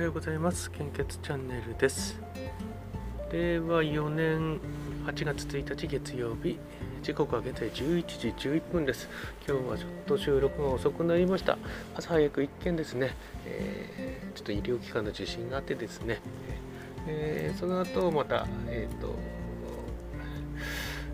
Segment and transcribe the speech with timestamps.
[0.00, 0.70] はようございます。
[0.70, 2.18] 献血チャンネルです。
[3.30, 4.58] 令和4年
[5.04, 6.58] 8月1日月曜日。
[7.02, 9.10] 時刻は現在11時11分です。
[9.46, 11.58] 今日はちょっと収録が遅くなりました。
[11.94, 13.14] 朝早く一件ですね、
[13.44, 16.22] えー、ちょっと医療機関の受診があってですね、
[17.06, 19.14] えー、その後またえっ、ー、と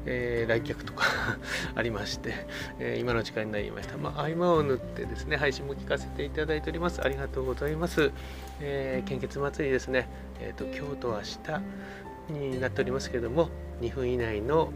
[0.06, 1.04] えー、来客とか
[1.74, 2.32] ありまして、
[2.78, 3.96] えー、今の時間になりました。
[3.98, 7.02] まあ、合間を縫ってですね、配信も聞かせていただいております。
[7.02, 8.10] ありがとうございます。
[8.60, 10.08] えー、献血祭りですね、
[10.40, 11.20] えーと、今日と明
[12.32, 14.72] 日になっておりますけども、2分以内の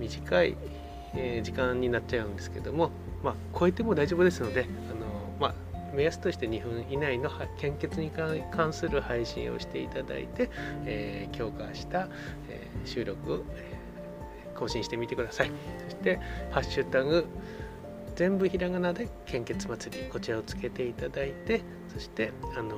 [0.00, 0.56] 短い、
[1.14, 2.90] え時間になっちゃうんですけども、
[3.22, 5.06] まあ、超えても大丈夫ですので、あの
[5.40, 5.54] まあ、
[5.94, 10.50] 目安として2分以内の献血に関する配信をしていただいて、
[10.84, 12.08] えー、強化した、
[12.48, 13.44] えー、収録を、
[14.56, 15.50] 更新してみてください。
[15.84, 16.18] そして
[16.50, 17.26] 「ハッシュタグ
[18.14, 21.60] 全部ひらがなで献血祭り」こちらをつけていただいて
[21.92, 22.76] そしてあの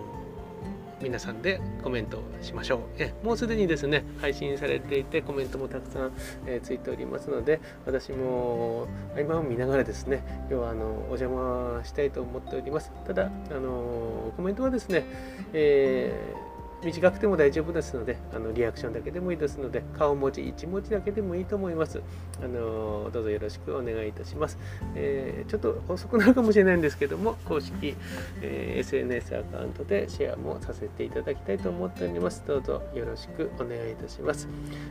[1.00, 2.80] 皆さんでコメントをしましょう。
[2.98, 6.12] えもうすでにですね配信されていてコメントもたくさん、
[6.44, 12.90] えー、ついておりますので私も合間を見ながらですね今日はあのお邪魔したいと思っております。
[13.06, 15.04] ただあのコメントはですね、
[15.52, 16.47] えー
[16.82, 22.00] 短くても大丈夫ですので、あのリアクションだけでもいいですので、顔文字1文字だけでもいいと思います。
[22.42, 24.58] あのどうぞよろしくお願いいたします、
[24.94, 27.96] えー、ちょっと遅くなるかもしれないんですけども、公式、
[28.42, 32.44] えー、SNS アカウントでシェアもさせていただきたいと思っております。
[32.46, 34.48] どうぞよろしくお願いいたします。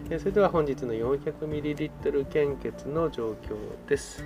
[0.10, 3.56] えー、それでは本日の 400ml 献血の状況
[3.88, 4.26] です。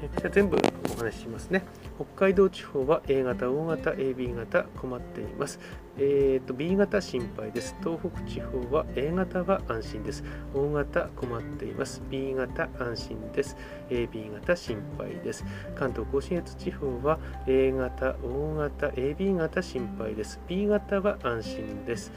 [0.00, 1.62] じゃ全部お話ししますね。
[1.96, 5.58] 北海道地方は A 型、O 型、AB 型困っています。
[5.96, 7.74] えーと、B 型心配です。
[7.80, 10.22] 東北地方は A 型は安心です。
[10.54, 12.02] O 型困っています。
[12.08, 13.56] B 型安心です。
[13.90, 15.44] AB 型心配です。
[15.74, 20.40] 関東甲信越地方は A 型、O 型、AB 型心配です。
[20.46, 22.12] B 型は安心です。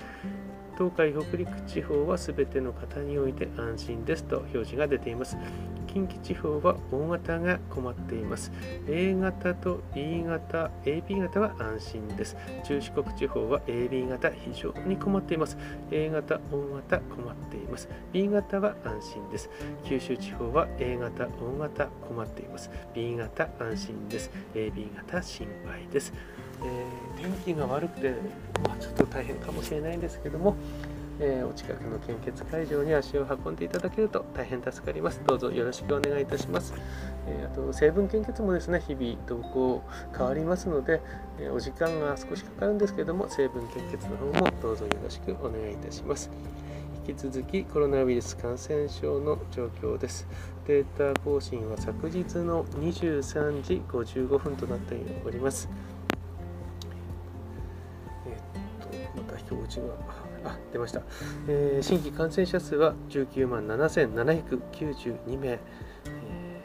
[0.77, 5.37] 東海北陸地方はすべての方において安心ですと表示が出ています。
[5.93, 8.51] 近畿地方は大型が困っています。
[8.87, 12.37] A 型と B 型、AB 型は安心です。
[12.63, 15.57] 中四国地方は AB 型非常に困っています。
[15.91, 17.89] A 型、大型困っています。
[18.13, 19.49] B 型は安心です。
[19.83, 22.71] 九州地方は A 型、大型困っています。
[22.93, 24.31] B 型安心です。
[24.53, 26.13] AB 型心配です。
[26.63, 28.11] えー、天気が悪くて、
[28.63, 30.55] まあ、ちょっと大変かもしれないんですけども、
[31.19, 35.21] えー、お近くの献血会場に足を運んでいただけると大変助かります。
[35.25, 36.73] どうぞよろしくお願いいたします。
[37.27, 39.83] えー、あと成分献血もですね、日々動向
[40.17, 41.01] 変わりますので、
[41.39, 46.31] えー、お時間が少しかかるんですけども、成分献血の方もどうぞよろしくお願いいたします。
[47.07, 50.27] 引き続きコロナウイルス感染症の状況です。
[50.67, 54.95] データ更新は昨日の23時55分となって
[55.25, 55.67] おります。
[60.43, 61.01] あ出ました、
[61.47, 65.59] えー、新規感染者数は19万7792名、え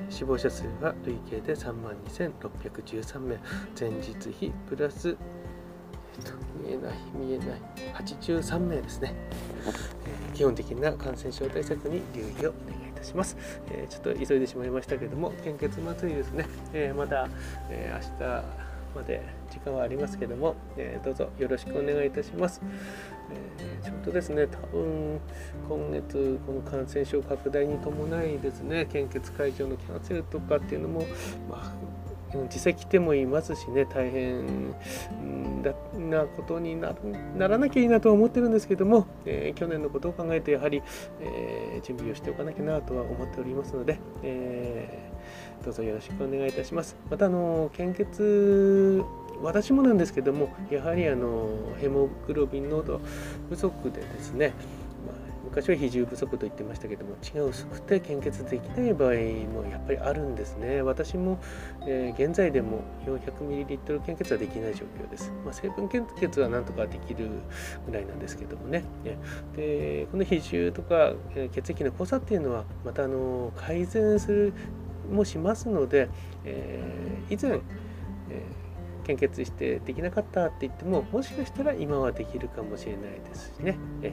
[0.09, 3.37] ー、死亡者数は累計で3万2613名。
[3.79, 7.49] 前日比プラス、えーと、見えない見えない。
[8.03, 9.15] 83名ですね、
[10.07, 13.37] えー、基本的な感染症対策に留意をお願いいたします、
[13.71, 17.29] えー、ちょっと急いでしまいましたけども献血祭りですね、えー、まだ、
[17.69, 18.66] え明日
[18.97, 22.63] まで時間はありますけども、えー、どうぞよろしくお願いいたします。
[23.31, 25.21] えー、ちょっとですね、多分
[25.69, 31.03] 今月、この感染症拡大に伴いですね、献血会場のキャンセルとかっていうのも、
[31.51, 34.75] まあ、実際来てもいますしね、大変
[36.07, 36.95] なことにな
[37.37, 40.83] ならなきゃいいなとは思ってるんですけども、えー、去年のことを考えて、やはり、
[41.21, 46.97] えー、準備をしておかなきゃなとは思っておりますので、えー、どうぞよろしくお願いいたします。
[47.11, 49.05] また、あの献血
[49.43, 53.01] 私もなんですけどもやはりあのヘモグロビン濃度
[53.51, 54.55] 不足でですね、
[55.57, 60.83] 昔は比重不足と言ってましたけども血が薄くて献血できない場合もやっぱりあるんですね。
[60.83, 61.39] 私も、
[61.87, 67.31] えー、現在でも 400ml 献血はできない状況です、まあ、成分献血はなんとかできる
[67.87, 68.85] ぐらいなんですけどもね。
[69.57, 71.15] でこの比重とか
[71.53, 74.53] 血液の濃さっていうのはまたあの改善する
[75.11, 76.11] もしますので、
[76.45, 77.61] えー、以前、
[78.29, 78.66] えー
[79.07, 83.77] 献血してできなかったって言ってももしかしたら今はできるかもしれないですしね。
[84.03, 84.13] え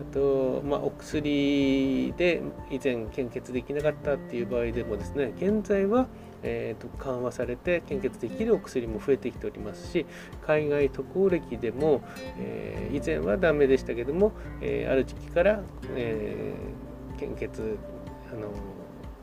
[0.00, 6.08] あと、まあ、お薬で以前献血できなかったっていう場合でもですね現在は
[6.44, 10.06] えーと、緩和されて献血できるお薬も増えてきておりますし
[10.44, 12.02] 海外渡航歴でも、
[12.36, 15.62] えー、以前はダメでしたけども、えー、ある時期から、
[15.94, 17.78] えー、献血
[18.32, 18.48] あの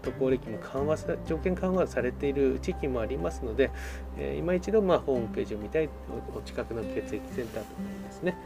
[0.02, 3.72] 渡航歴も緩和さ条件緩和されている地域もありますので、
[4.18, 5.90] えー、今一度まあホームページを見たい
[6.36, 8.38] お近くの血液センターとかにですね、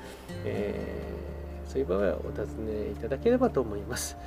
[0.46, 4.18] えー、そういう場合はお尋ねいただければと思います。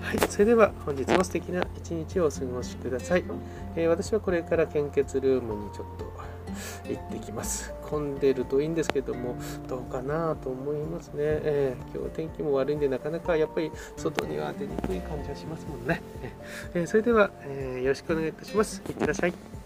[0.00, 3.24] はい、それでは本日も素敵な一日をお過ごしください。
[3.76, 6.11] えー、私はこれから献血ルームにちょっと
[6.88, 7.72] 行ってきます。
[7.82, 9.36] 混んでるといいんですけども、
[9.68, 11.14] どうかなと思いますね。
[11.18, 16.02] えー、今日天気も悪いんで、なかなかやっぱり外には出にくい感じはしますもんね。
[16.74, 18.82] えー、それでは、えー、よろしくお願いいたします。
[18.88, 19.61] いってらっしゃい。